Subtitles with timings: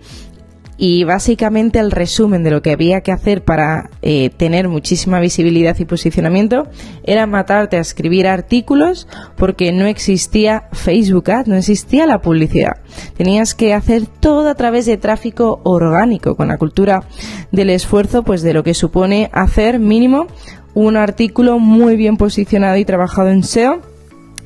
[0.82, 5.78] y básicamente el resumen de lo que había que hacer para eh, tener muchísima visibilidad
[5.78, 6.68] y posicionamiento
[7.04, 9.06] era matarte a escribir artículos
[9.36, 12.78] porque no existía Facebook Ads, no existía la publicidad.
[13.14, 17.04] Tenías que hacer todo a través de tráfico orgánico, con la cultura
[17.52, 20.28] del esfuerzo, pues de lo que supone hacer mínimo
[20.72, 23.89] un artículo muy bien posicionado y trabajado en SEO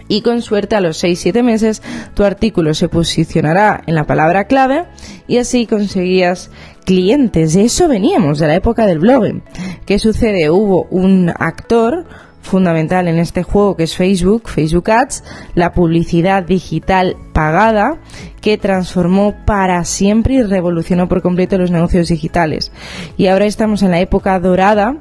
[0.09, 1.83] y con suerte a los 6-7 meses
[2.15, 4.85] tu artículo se posicionará en la palabra clave
[5.27, 6.51] y así conseguías
[6.85, 7.55] clientes.
[7.55, 9.43] De eso veníamos, de la época del blogging.
[9.87, 10.51] ¿Qué sucede?
[10.51, 12.07] Hubo un actor
[12.45, 17.99] fundamental en este juego que es Facebook, Facebook Ads, la publicidad digital pagada
[18.41, 22.71] que transformó para siempre y revolucionó por completo los negocios digitales.
[23.17, 24.99] Y ahora estamos en la época dorada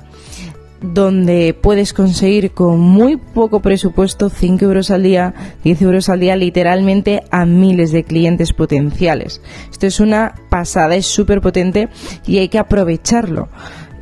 [0.83, 6.35] donde puedes conseguir con muy poco presupuesto 5 euros al día, 10 euros al día,
[6.35, 9.41] literalmente a miles de clientes potenciales.
[9.71, 11.89] Esto es una pasada, es súper potente
[12.27, 13.47] y hay que aprovecharlo.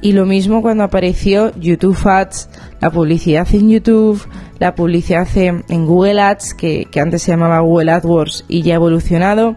[0.03, 2.49] Y lo mismo cuando apareció YouTube Ads,
[2.81, 4.19] la publicidad en YouTube,
[4.57, 8.75] la publicidad en, Google Ads, que, que antes se llamaba Google AdWords y ya ha
[8.77, 9.55] evolucionado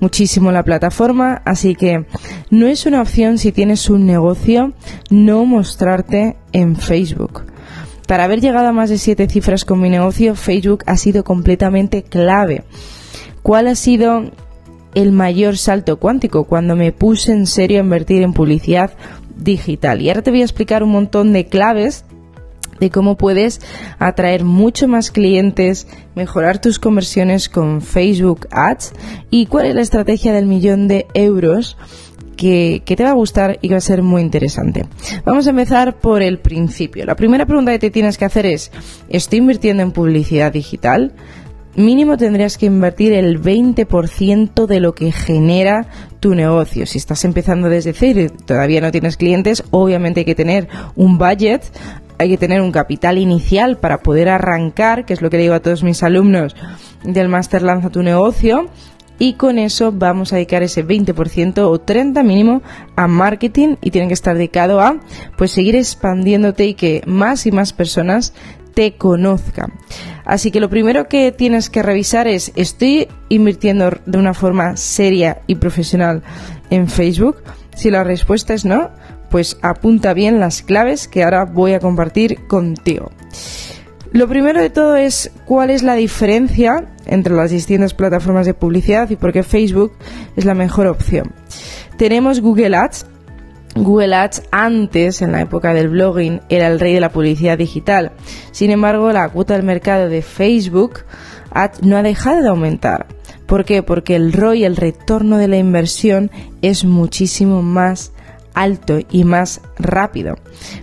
[0.00, 2.04] muchísimo la plataforma, así que
[2.50, 4.72] no es una opción si tienes un negocio
[5.10, 7.44] no mostrarte en Facebook.
[8.06, 12.02] Para haber llegado a más de siete cifras con mi negocio, Facebook ha sido completamente
[12.04, 12.64] clave.
[13.42, 14.30] ¿Cuál ha sido
[14.94, 18.92] el mayor salto cuántico cuando me puse en serio a invertir en publicidad
[19.36, 20.00] digital?
[20.00, 22.04] Y ahora te voy a explicar un montón de claves
[22.80, 23.60] de cómo puedes
[23.98, 28.92] atraer mucho más clientes, mejorar tus conversiones con Facebook Ads
[29.30, 31.76] y cuál es la estrategia del millón de euros
[32.36, 34.86] que, te va a gustar y que va a ser muy interesante.
[35.24, 37.04] Vamos a empezar por el principio.
[37.04, 38.70] La primera pregunta que te tienes que hacer es,
[39.08, 41.14] ¿estoy invirtiendo en publicidad digital?
[41.76, 45.86] Mínimo tendrías que invertir el 20% de lo que genera
[46.20, 46.86] tu negocio.
[46.86, 51.18] Si estás empezando desde cero y todavía no tienes clientes, obviamente hay que tener un
[51.18, 51.64] budget
[52.18, 55.60] hay que tener un capital inicial para poder arrancar, que es lo que digo a
[55.60, 56.56] todos mis alumnos
[57.04, 58.68] del máster Lanza tu negocio.
[59.18, 62.60] Y con eso vamos a dedicar ese 20% o 30 mínimo
[62.96, 64.98] a marketing y tiene que estar dedicado a
[65.38, 68.34] pues seguir expandiéndote y que más y más personas
[68.74, 69.72] te conozcan.
[70.26, 75.40] Así que lo primero que tienes que revisar es, ¿estoy invirtiendo de una forma seria
[75.46, 76.22] y profesional
[76.68, 77.36] en Facebook?
[77.74, 78.90] Si la respuesta es no,
[79.30, 83.10] pues apunta bien las claves que ahora voy a compartir contigo.
[84.12, 89.10] Lo primero de todo es cuál es la diferencia entre las distintas plataformas de publicidad
[89.10, 89.92] y por qué Facebook
[90.36, 91.32] es la mejor opción.
[91.98, 93.06] Tenemos Google Ads.
[93.74, 98.12] Google Ads antes, en la época del blogging, era el rey de la publicidad digital.
[98.52, 101.00] Sin embargo, la cuota del mercado de Facebook
[101.50, 103.06] Ads no ha dejado de aumentar.
[103.46, 103.82] ¿Por qué?
[103.82, 106.30] Porque el ROI, el retorno de la inversión,
[106.62, 108.12] es muchísimo más
[108.56, 110.36] alto y más rápido.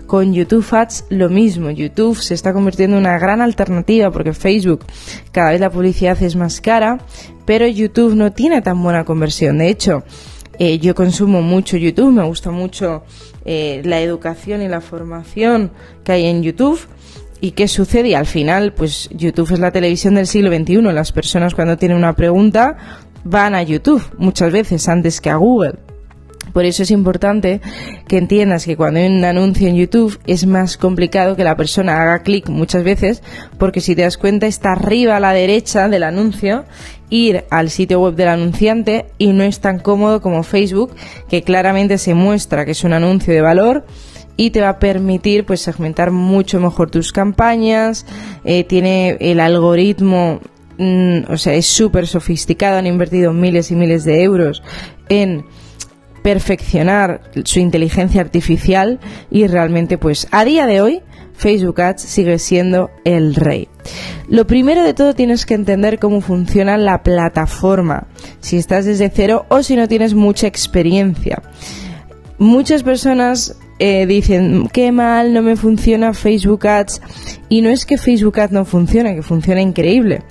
[0.05, 4.85] Con YouTube Ads lo mismo, YouTube se está convirtiendo en una gran alternativa porque Facebook
[5.31, 6.99] cada vez la publicidad es más cara,
[7.45, 9.57] pero YouTube no tiene tan buena conversión.
[9.57, 10.03] De hecho,
[10.59, 13.03] eh, yo consumo mucho YouTube, me gusta mucho
[13.43, 15.71] eh, la educación y la formación
[16.03, 16.79] que hay en YouTube.
[17.41, 18.09] ¿Y qué sucede?
[18.09, 20.81] Y al final, pues YouTube es la televisión del siglo XXI.
[20.93, 22.77] Las personas cuando tienen una pregunta
[23.25, 25.82] van a YouTube muchas veces antes que a Google.
[26.53, 27.61] Por eso es importante
[28.07, 32.01] que entiendas que cuando hay un anuncio en YouTube es más complicado que la persona
[32.01, 33.23] haga clic muchas veces,
[33.57, 36.63] porque si te das cuenta está arriba a la derecha del anuncio,
[37.09, 40.95] ir al sitio web del anunciante y no es tan cómodo como Facebook,
[41.27, 43.85] que claramente se muestra que es un anuncio de valor
[44.37, 48.05] y te va a permitir pues segmentar mucho mejor tus campañas,
[48.45, 50.39] eh, tiene el algoritmo
[50.77, 54.63] mm, o sea, es súper sofisticado, han invertido miles y miles de euros
[55.09, 55.45] en
[56.23, 58.99] perfeccionar su inteligencia artificial
[59.29, 61.01] y realmente pues a día de hoy
[61.35, 63.67] Facebook Ads sigue siendo el rey.
[64.29, 68.07] Lo primero de todo tienes que entender cómo funciona la plataforma,
[68.39, 71.41] si estás desde cero o si no tienes mucha experiencia.
[72.37, 77.01] Muchas personas eh, dicen, qué mal, no me funciona Facebook Ads.
[77.49, 80.23] Y no es que Facebook Ads no funcione, que funciona increíble.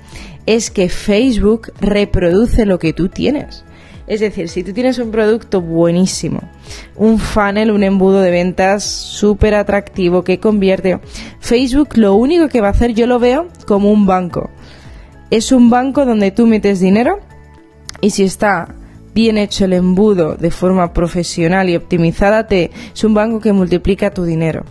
[0.47, 3.65] Es que Facebook reproduce lo que tú tienes.
[4.07, 6.41] Es decir, si tú tienes un producto buenísimo,
[6.97, 10.99] un funnel, un embudo de ventas súper atractivo que convierte,
[11.41, 14.51] Facebook lo único que va a hacer, yo lo veo como un banco.
[15.31, 17.21] Es un banco donde tú metes dinero
[18.01, 18.75] y si está
[19.15, 24.11] bien hecho el embudo de forma profesional y optimizada, te, es un banco que multiplica
[24.11, 24.65] tu dinero.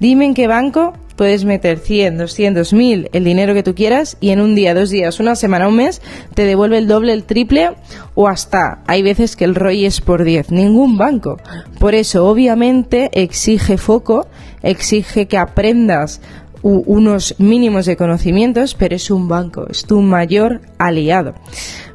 [0.00, 4.30] Dime en qué banco puedes meter 100, 200, 1000, el dinero que tú quieras y
[4.30, 6.02] en un día, dos días, una semana, un mes,
[6.34, 7.70] te devuelve el doble, el triple
[8.14, 10.50] o hasta, hay veces que el ROI es por 10.
[10.50, 11.38] Ningún banco.
[11.78, 14.28] Por eso, obviamente, exige foco,
[14.62, 16.20] exige que aprendas
[16.62, 21.34] unos mínimos de conocimientos, pero es un banco, es tu mayor aliado.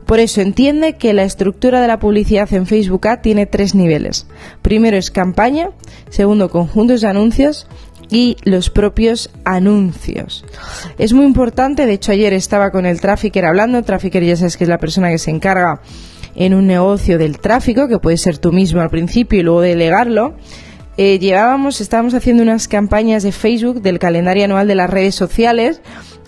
[0.05, 4.27] Por eso entiende que la estructura de la publicidad en Facebook Ad tiene tres niveles.
[4.61, 5.69] Primero es campaña,
[6.09, 7.67] segundo conjuntos de anuncios
[8.11, 10.45] y los propios anuncios.
[10.99, 14.65] Es muy importante, de hecho ayer estaba con el trafficker hablando, trafficker ya sabes que
[14.65, 15.81] es la persona que se encarga
[16.35, 20.35] en un negocio del tráfico, que puede ser tú mismo al principio y luego delegarlo.
[20.97, 25.81] Eh, llevábamos, estábamos haciendo unas campañas de Facebook del calendario anual de las redes sociales,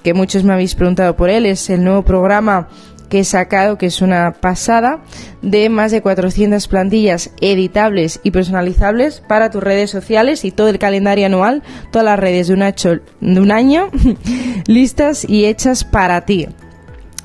[0.04, 2.70] que muchos me habéis preguntado por él, es el nuevo programa
[3.14, 5.04] que he sacado, que es una pasada,
[5.44, 10.80] de más de 400 plantillas editables y personalizables para tus redes sociales y todo el
[10.80, 11.62] calendario anual,
[11.92, 13.92] todas las redes de un, de un año,
[14.66, 16.48] listas y hechas para ti.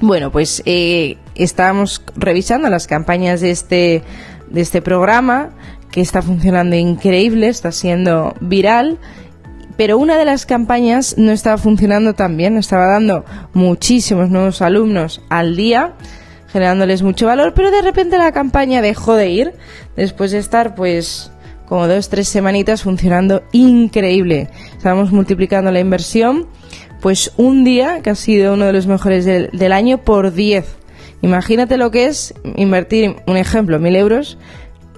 [0.03, 4.03] Bueno, pues eh, estábamos revisando las campañas de este,
[4.51, 5.53] de este programa,
[5.91, 8.99] que está funcionando increíble, está siendo viral
[9.79, 15.23] pero una de las campañas no estaba funcionando tan bien, estaba dando muchísimos nuevos alumnos
[15.29, 15.95] al día,
[16.49, 19.53] generándoles mucho valor, pero de repente la campaña dejó de ir
[19.95, 21.31] después de estar pues
[21.69, 24.51] como dos, tres semanitas funcionando increíble.
[24.77, 26.49] Estábamos multiplicando la inversión,
[27.01, 30.67] pues un día, que ha sido uno de los mejores del, año, por 10.
[31.23, 34.39] Imagínate lo que es invertir, un ejemplo, mil euros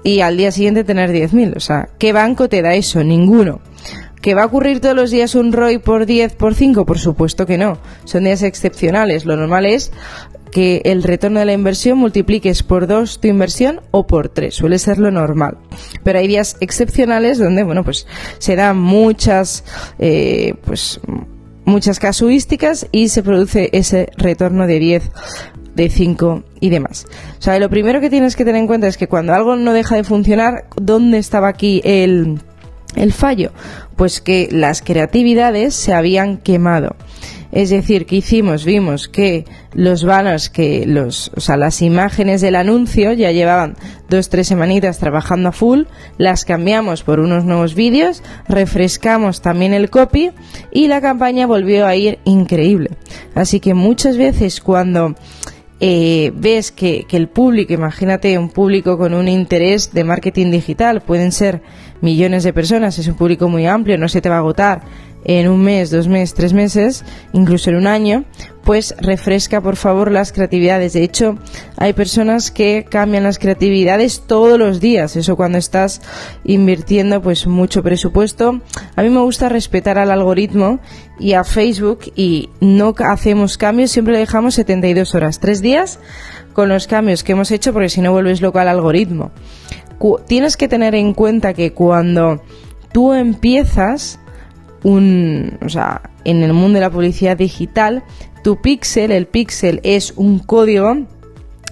[0.05, 1.55] y al día siguiente tener 10.000.
[1.57, 3.05] O sea, ¿qué banco te da eso?
[3.05, 3.61] Ninguno.
[4.21, 6.85] ¿Que va a ocurrir todos los días un ROI por 10, por 5?
[6.85, 7.79] Por supuesto que no.
[8.05, 9.25] Son días excepcionales.
[9.25, 9.93] Lo normal es
[10.51, 14.55] que el retorno de la inversión multipliques por 2 tu inversión o por 3.
[14.55, 15.59] Suele ser lo normal.
[16.05, 18.07] Pero hay días excepcionales donde, bueno, pues
[18.39, 19.65] se dan muchas,
[19.99, 21.01] eh, pues,
[21.65, 25.11] muchas casuísticas y se produce ese retorno de 10
[25.75, 27.07] de 5 y demás.
[27.39, 29.73] O sea, lo primero que tienes que tener en cuenta es que cuando algo no
[29.73, 32.41] deja de funcionar, ¿dónde estaba aquí el,
[32.97, 33.53] el fallo?
[33.97, 36.97] Pues que las creatividades se habían quemado.
[37.53, 39.45] Es decir, que hicimos, vimos que
[39.75, 43.75] los banners, que los, o sea, las imágenes del anuncio ya llevaban
[44.09, 45.83] dos, tres semanitas trabajando a full,
[46.17, 50.31] las cambiamos por unos nuevos vídeos, refrescamos también el copy
[50.71, 52.91] y la campaña volvió a ir increíble.
[53.35, 55.17] Así que muchas veces cuando
[55.81, 61.01] eh, ves que, que, el público, imagínate un público con un interés de marketing digital,
[61.01, 61.63] pueden ser
[62.01, 64.83] millones de personas, es un público muy amplio, no se te va a agotar
[65.25, 68.25] en un mes, dos meses, tres meses, incluso en un año,
[68.65, 70.95] pues refresca por favor las creatividades.
[70.95, 71.37] De hecho,
[71.77, 75.17] hay personas que cambian las creatividades todos los días.
[75.17, 76.01] Eso cuando estás
[76.45, 78.61] invirtiendo pues mucho presupuesto.
[78.97, 80.81] A mí me gusta respetar al algoritmo
[81.19, 85.99] y a Facebook y no hacemos cambios, siempre le dejamos 72 horas, tres días
[86.53, 89.31] con los cambios que hemos hecho porque si no vuelves loco al algoritmo.
[90.27, 92.43] Tienes que tener en cuenta que cuando
[92.93, 94.19] tú empiezas
[94.83, 98.03] un, o sea, en el mundo de la publicidad digital,
[98.43, 101.07] tu pixel, el pixel es un código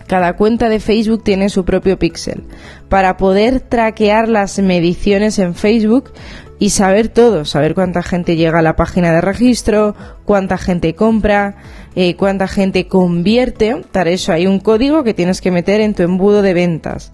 [0.09, 2.45] cada cuenta de Facebook tiene su propio pixel.
[2.89, 6.13] Para poder traquear las mediciones en Facebook
[6.59, 11.57] y saber todo, saber cuánta gente llega a la página de registro, cuánta gente compra,
[11.95, 16.03] eh, cuánta gente convierte, para eso hay un código que tienes que meter en tu
[16.03, 17.13] embudo de ventas.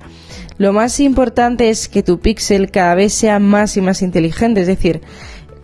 [0.57, 4.67] Lo más importante es que tu pixel cada vez sea más y más inteligente, es
[4.69, 5.01] decir,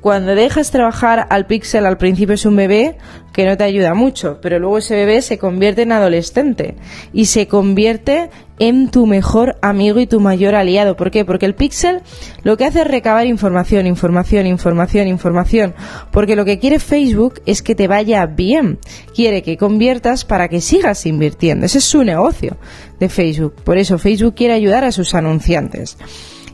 [0.00, 2.96] cuando dejas trabajar al pixel al principio es un bebé
[3.32, 6.76] que no te ayuda mucho, pero luego ese bebé se convierte en adolescente
[7.12, 10.96] y se convierte en tu mejor amigo y tu mayor aliado.
[10.96, 11.24] ¿Por qué?
[11.24, 12.02] Porque el pixel
[12.42, 15.74] lo que hace es recabar información, información, información, información.
[16.10, 18.78] Porque lo que quiere Facebook es que te vaya bien.
[19.14, 21.66] Quiere que conviertas para que sigas invirtiendo.
[21.66, 22.56] Ese es su negocio
[22.98, 23.54] de Facebook.
[23.64, 25.96] Por eso Facebook quiere ayudar a sus anunciantes.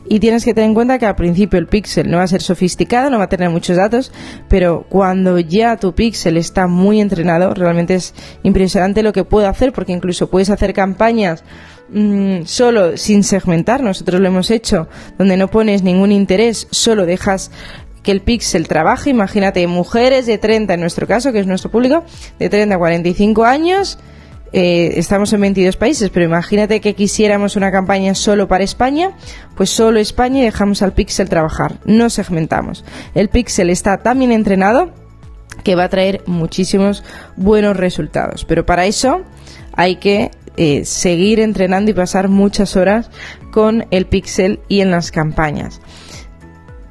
[0.09, 2.41] Y tienes que tener en cuenta que al principio el pixel no va a ser
[2.41, 4.11] sofisticado, no va a tener muchos datos,
[4.47, 9.73] pero cuando ya tu pixel está muy entrenado, realmente es impresionante lo que puede hacer,
[9.73, 11.43] porque incluso puedes hacer campañas
[11.89, 14.87] mm, solo sin segmentar, nosotros lo hemos hecho,
[15.17, 17.51] donde no pones ningún interés, solo dejas
[18.07, 22.05] que el pixel trabaje, imagínate, mujeres de 30 en nuestro caso, que es nuestro público,
[22.39, 23.99] de 30 a 45 años,
[24.53, 29.11] eh, estamos en 22 países, pero imagínate que quisiéramos una campaña solo para España,
[29.55, 32.85] pues solo España y dejamos al Pixel trabajar, no segmentamos.
[33.15, 34.91] El Pixel está tan bien entrenado
[35.63, 37.03] que va a traer muchísimos
[37.35, 39.21] buenos resultados, pero para eso
[39.73, 43.11] hay que eh, seguir entrenando y pasar muchas horas
[43.51, 45.81] con el Pixel y en las campañas.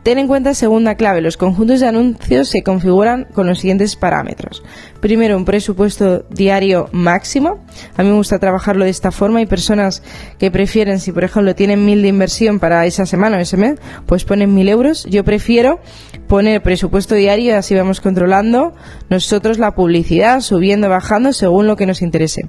[0.06, 4.62] Ten en cuenta segunda clave, los conjuntos de anuncios se configuran con los siguientes parámetros.
[5.00, 7.64] Primero, un presupuesto diario máximo.
[7.96, 9.40] A mí me gusta trabajarlo de esta forma.
[9.40, 10.04] Hay personas
[10.38, 13.80] que prefieren, si por ejemplo tienen mil de inversión para esa semana o ese mes,
[14.06, 15.08] pues ponen mil euros.
[15.10, 15.80] Yo prefiero
[16.28, 18.74] poner presupuesto diario así vamos controlando
[19.10, 22.46] nosotros la publicidad, subiendo, bajando, según lo que nos interese.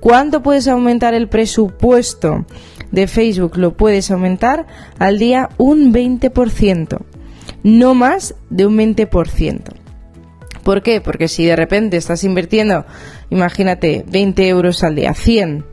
[0.00, 2.44] ¿Cuánto puedes aumentar el presupuesto?
[2.92, 4.66] De Facebook lo puedes aumentar
[4.98, 6.98] al día un 20%,
[7.62, 9.62] no más de un 20%.
[10.62, 11.00] ¿Por qué?
[11.00, 12.84] Porque si de repente estás invirtiendo,
[13.30, 15.64] imagínate, 20 euros al día, 100,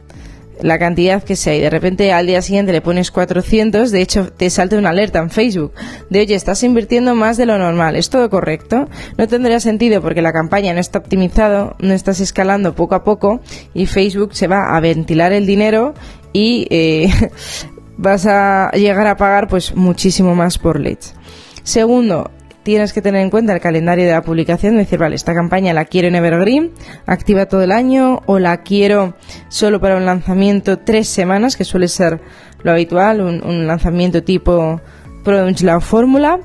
[0.62, 4.32] la cantidad que sea, y de repente al día siguiente le pones 400, de hecho
[4.32, 5.74] te salta una alerta en Facebook
[6.10, 8.88] de, oye, estás invirtiendo más de lo normal, ¿es todo correcto?
[9.18, 13.42] No tendría sentido porque la campaña no está optimizado, no estás escalando poco a poco
[13.74, 15.94] y Facebook se va a ventilar el dinero
[16.36, 17.10] y eh,
[17.98, 21.16] vas a llegar a pagar pues muchísimo más por leads.
[21.64, 22.30] Segundo,
[22.64, 25.86] tienes que tener en cuenta el calendario de la publicación, decir, vale, esta campaña la
[25.86, 26.74] quiero en Evergreen,
[27.06, 29.16] activa todo el año, o la quiero
[29.48, 32.20] solo para un lanzamiento tres semanas, que suele ser
[32.64, 34.82] lo habitual, un, lanzamiento tipo
[35.24, 36.40] Product la fórmula.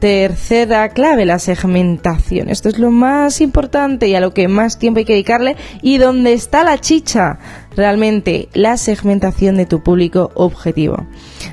[0.00, 2.48] Tercera clave, la segmentación.
[2.48, 5.98] Esto es lo más importante y a lo que más tiempo hay que dedicarle y
[5.98, 7.38] donde está la chicha,
[7.76, 11.06] realmente la segmentación de tu público objetivo.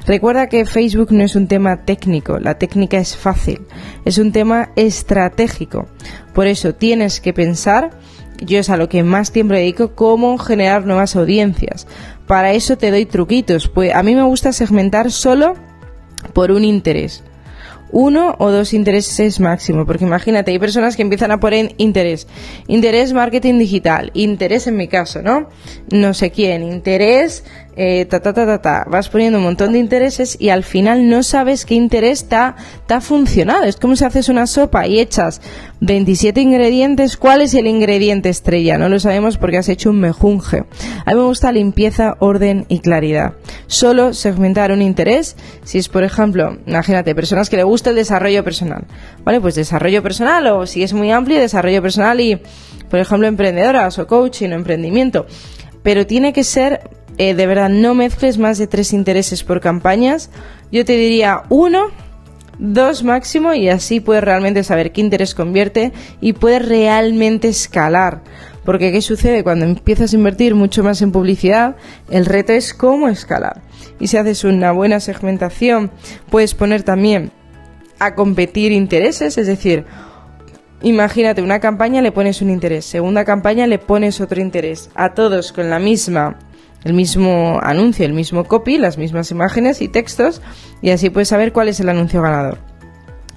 [0.05, 3.67] Recuerda que Facebook no es un tema técnico, la técnica es fácil,
[4.05, 5.89] es un tema estratégico.
[6.33, 7.89] Por eso tienes que pensar,
[8.39, 11.85] yo es a lo que más tiempo dedico, cómo generar nuevas audiencias.
[12.27, 15.55] Para eso te doy truquitos, pues a mí me gusta segmentar solo
[16.31, 17.25] por un interés
[17.91, 22.27] uno o dos intereses máximo, porque imagínate, hay personas que empiezan a poner interés,
[22.67, 25.49] interés marketing digital, interés en mi caso, ¿no?
[25.91, 27.43] No sé quién, interés
[27.79, 31.07] eh, ta, ta, ta, ta, ta, vas poniendo un montón de intereses y al final
[31.07, 32.55] no sabes qué interés está
[32.89, 33.63] ha funcionado.
[33.63, 35.41] Es como si haces una sopa y echas
[35.81, 38.79] 27 ingredientes, ¿cuál es el ingrediente estrella?
[38.79, 40.63] No lo sabemos porque has hecho un mejunje.
[41.05, 43.33] A mí me gusta limpieza, orden y claridad.
[43.67, 48.43] Solo segmentar un interés, si es por ejemplo, imagínate, personas que le gusta el desarrollo
[48.43, 48.85] personal.
[49.23, 52.41] Vale, pues desarrollo personal o si es muy amplio, desarrollo personal y,
[52.89, 55.27] por ejemplo, emprendedoras o coaching o emprendimiento.
[55.83, 60.29] Pero tiene que ser eh, de verdad no mezcles más de tres intereses por campañas.
[60.71, 61.87] Yo te diría uno,
[62.59, 68.21] dos máximo y así puedes realmente saber qué interés convierte y puedes realmente escalar.
[68.65, 69.43] Porque ¿qué sucede?
[69.43, 71.77] Cuando empiezas a invertir mucho más en publicidad,
[72.09, 73.61] el reto es cómo escalar.
[73.99, 75.89] Y si haces una buena segmentación,
[76.29, 77.31] puedes poner también
[77.99, 79.85] a competir intereses, es decir,
[80.81, 85.51] imagínate una campaña le pones un interés, segunda campaña le pones otro interés, a todos
[85.51, 86.37] con la misma
[86.83, 90.41] el mismo anuncio, el mismo copy, las mismas imágenes y textos
[90.81, 92.59] y así puedes saber cuál es el anuncio ganador.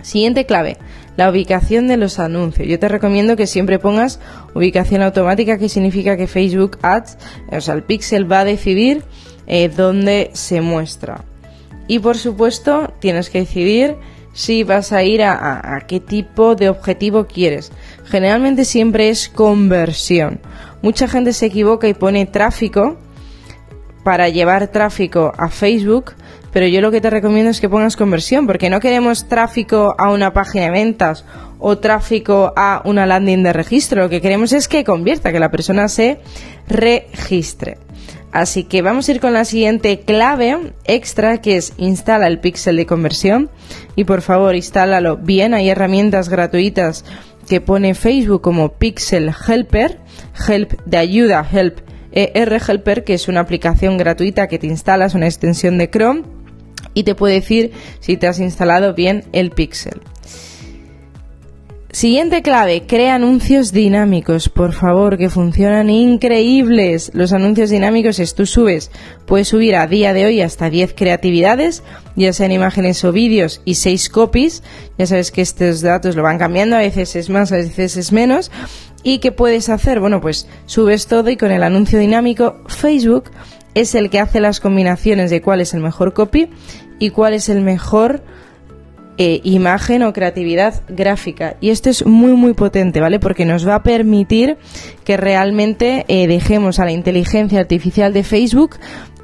[0.02, 0.78] Siguiente clave,
[1.16, 2.66] la ubicación de los anuncios.
[2.66, 4.18] Yo te recomiendo que siempre pongas
[4.54, 7.18] ubicación automática, que significa que Facebook Ads,
[7.52, 9.04] o sea, el pixel va a decidir
[9.46, 11.24] eh, dónde se muestra.
[11.86, 13.96] Y por supuesto, tienes que decidir
[14.32, 17.72] si vas a ir a, qué tipo de objetivo quieres.
[18.04, 20.40] Generalmente siempre es conversión.
[20.82, 22.96] Mucha gente se equivoca y pone tráfico
[24.02, 26.12] para llevar tráfico a Facebook,
[26.52, 30.10] pero yo lo que te recomiendo es que pongas conversión, porque no queremos tráfico a
[30.10, 31.24] una página de ventas
[31.58, 35.50] o tráfico a una landing de registro, lo que queremos es que convierta, que la
[35.50, 36.20] persona se
[36.68, 37.78] registre.
[38.32, 42.76] Así que vamos a ir con la siguiente clave extra que es instala el pixel
[42.76, 43.50] de conversión.
[43.96, 47.04] Y por favor instálalo bien, hay herramientas gratuitas
[47.48, 49.98] que pone Facebook como Pixel Helper,
[50.48, 51.80] help de ayuda, help
[52.12, 56.22] R-Helper, que es una aplicación gratuita que te instalas, una extensión de Chrome,
[56.94, 60.00] y te puede decir si te has instalado bien el Pixel.
[61.92, 67.10] Siguiente clave, crea anuncios dinámicos, por favor, que funcionan increíbles.
[67.14, 68.92] Los anuncios dinámicos es tú subes,
[69.26, 71.82] puedes subir a día de hoy hasta 10 creatividades,
[72.14, 74.62] ya sean imágenes o vídeos y 6 copies.
[74.98, 78.12] Ya sabes que estos datos lo van cambiando, a veces es más, a veces es
[78.12, 78.52] menos.
[79.02, 80.00] ¿Y qué puedes hacer?
[80.00, 83.30] Bueno, pues subes todo y con el anuncio dinámico Facebook
[83.74, 86.50] es el que hace las combinaciones de cuál es el mejor copy
[86.98, 88.22] y cuál es el mejor
[89.22, 91.56] eh, imagen o creatividad gráfica.
[91.60, 93.20] Y esto es muy, muy potente, ¿vale?
[93.20, 94.56] Porque nos va a permitir
[95.04, 98.76] que realmente eh, dejemos a la inteligencia artificial de Facebook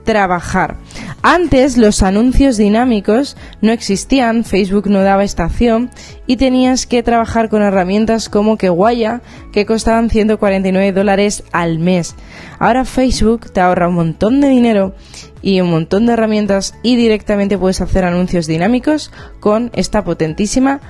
[0.06, 0.76] trabajar.
[1.20, 5.90] Antes los anuncios dinámicos no existían, Facebook no daba estación
[6.26, 9.20] y tenías que trabajar con herramientas como Kewaya
[9.52, 12.14] que costaban 149 dólares al mes.
[12.58, 14.94] Ahora Facebook te ahorra un montón de dinero
[15.42, 19.10] y un montón de herramientas y directamente puedes hacer anuncios dinámicos
[19.40, 20.80] con esta potentísima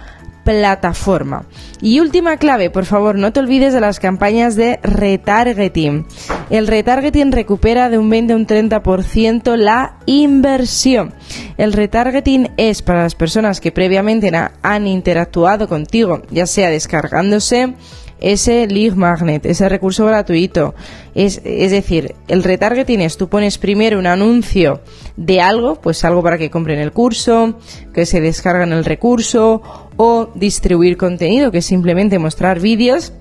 [0.44, 1.44] plataforma.
[1.80, 6.06] Y última clave, por favor, no te olvides de las campañas de retargeting.
[6.48, 11.12] El retargeting recupera de un 20 a un 30% la inversión.
[11.58, 14.30] El retargeting es para las personas que previamente
[14.62, 17.74] han interactuado contigo, ya sea descargándose
[18.20, 20.76] ese lead magnet, ese recurso gratuito.
[21.16, 24.82] Es, es decir, el retargeting es tú pones primero un anuncio
[25.16, 27.58] de algo, pues algo para que compren el curso,
[27.92, 29.62] que se descargan el recurso,
[29.96, 33.12] o distribuir contenido, que es simplemente mostrar vídeos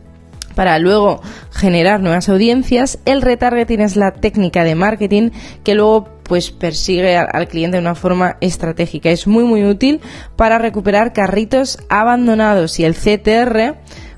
[0.55, 1.21] para luego
[1.51, 2.99] generar nuevas audiencias.
[3.05, 5.29] El retargeting es la técnica de marketing
[5.63, 9.11] que luego pues persigue al, cliente de una forma estratégica.
[9.11, 10.01] Es muy muy útil
[10.35, 13.75] para recuperar carritos abandonados y el CTR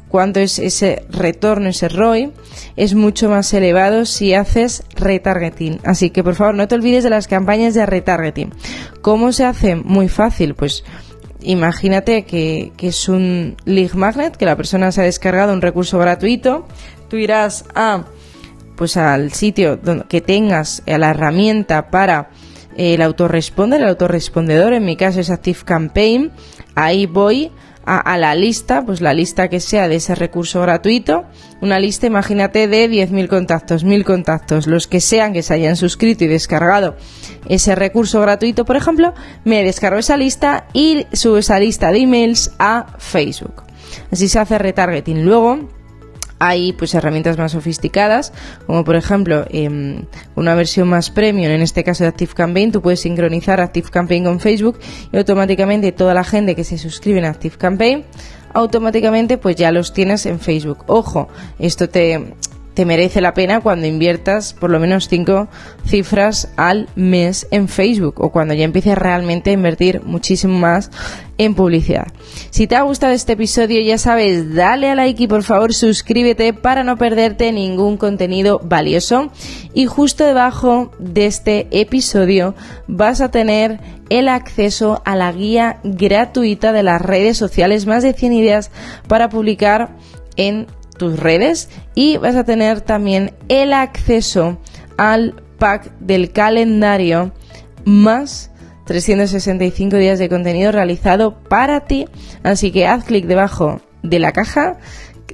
[0.07, 2.31] cuánto es ese retorno, ese ROI,
[2.75, 5.79] es mucho más elevado si haces retargeting.
[5.83, 8.53] Así que por favor no te olvides de las campañas de retargeting.
[9.01, 9.75] ¿Cómo se hace?
[9.75, 10.83] Muy fácil, pues
[11.41, 16.67] imagínate que, es un lead magnet, que la persona se ha descargado un recurso gratuito,
[17.09, 18.05] tú irás a
[18.75, 22.29] pues al sitio donde, que tengas la herramienta para
[22.75, 26.31] el autorresponder, el autorrespondedor, en mi caso es Active Campaign,
[26.75, 27.51] ahí voy
[27.89, 31.23] a, la lista, pues la lista que sea de ese recurso gratuito,
[31.61, 36.25] una lista, imagínate, de 10.000 contactos, 1.000 contactos, los que sean que se hayan suscrito
[36.25, 36.97] y descargado
[37.47, 39.13] ese recurso gratuito, por ejemplo,
[39.45, 43.63] me descargo esa lista y subo esa lista de emails a Facebook.
[44.11, 45.23] Así se hace retargeting.
[45.23, 45.69] Luego,
[46.39, 48.33] hay pues herramientas más sofisticadas,
[48.65, 52.81] como por ejemplo em, una versión más premium, en este caso de Active Campaign, tú
[52.81, 54.79] puedes sincronizar Active Campaign con Facebook
[55.11, 58.05] y automáticamente toda la gente que se suscribe en Active Campaign
[58.53, 60.83] automáticamente pues ya los tienes en Facebook.
[60.87, 61.27] Ojo,
[61.59, 62.33] esto te,
[62.77, 65.47] te merece la pena cuando inviertas por lo menos cinco
[65.87, 70.91] cifras al mes en Facebook o cuando ya empieces realmente a invertir muchísimo más
[71.39, 72.05] en publicidad.
[72.51, 76.53] Si te ha gustado este episodio, ya sabes, dale a like y por favor suscríbete
[76.53, 79.31] para no perderte ningún contenido valioso.
[79.73, 82.53] Y justo debajo de este episodio
[82.87, 83.79] vas a tener
[84.11, 88.69] el acceso a la guía gratuita de las redes sociales, más de 100 ideas
[89.07, 89.97] para publicar
[90.35, 94.59] en tus redes y vas a tener también el acceso
[94.97, 97.31] al pack del calendario
[97.85, 98.51] más
[98.85, 102.07] 365 días de contenido realizado para ti.
[102.43, 104.77] Así que haz clic debajo de la caja